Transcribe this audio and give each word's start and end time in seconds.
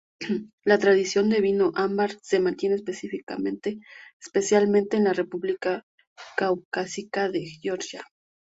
La 0.65 0.79
tradición 0.79 1.29
de 1.29 1.41
vino 1.41 1.71
ámbar 1.75 2.09
se 2.23 2.39
mantiene 2.39 2.73
especialmente 2.75 3.77
en 4.97 5.03
la 5.03 5.13
república 5.13 5.85
caucásica 6.35 7.29
de 7.29 7.41
Georgia. 7.61 8.01